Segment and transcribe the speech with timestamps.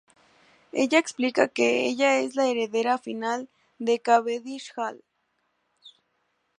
[0.83, 5.03] Ella explica que ella es la heredera final de Cavendish Hall.